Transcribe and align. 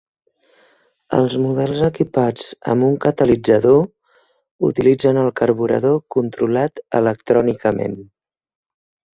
Els 1.17 1.35
models 1.41 1.81
equipats 1.87 2.47
amb 2.73 2.87
un 2.87 2.95
catalitzador 3.03 3.77
utilitzen 4.71 5.21
el 5.25 5.31
carburador 5.43 6.03
controlat 6.19 6.85
electrònicament. 7.03 7.99